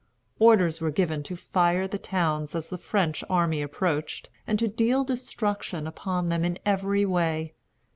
[0.39, 5.03] Orders were given to fire the towns as the French army approached, and to deal
[5.03, 7.53] destruction upon them in every way.